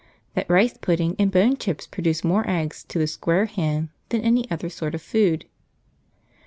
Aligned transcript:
that 0.33 0.49
rice 0.49 0.73
pudding 0.81 1.15
and 1.19 1.31
bone 1.31 1.55
chips 1.55 1.85
produce 1.85 2.23
more 2.23 2.43
eggs 2.49 2.83
to 2.85 2.97
the 2.97 3.05
square 3.05 3.45
hen 3.45 3.91
than 4.09 4.21
any 4.21 4.49
other 4.49 4.67
sort 4.67 4.95
of 4.95 5.01
food. 5.03 5.45